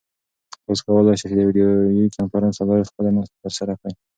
[0.65, 3.93] تاسو کولای شئ چې د ویډیویي کنفرانس له لارې خپله ناسته ترسره کړئ.